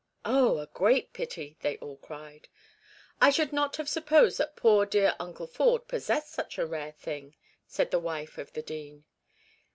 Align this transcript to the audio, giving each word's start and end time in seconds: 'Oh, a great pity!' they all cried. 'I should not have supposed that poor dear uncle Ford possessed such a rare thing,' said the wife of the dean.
'Oh, 0.25 0.57
a 0.57 0.65
great 0.65 1.13
pity!' 1.13 1.57
they 1.61 1.77
all 1.77 1.97
cried. 1.97 2.47
'I 3.21 3.29
should 3.29 3.53
not 3.53 3.75
have 3.75 3.87
supposed 3.87 4.39
that 4.39 4.55
poor 4.55 4.83
dear 4.83 5.15
uncle 5.19 5.45
Ford 5.45 5.87
possessed 5.87 6.31
such 6.33 6.57
a 6.57 6.65
rare 6.65 6.93
thing,' 6.93 7.35
said 7.67 7.91
the 7.91 7.99
wife 7.99 8.39
of 8.39 8.51
the 8.53 8.63
dean. 8.63 9.03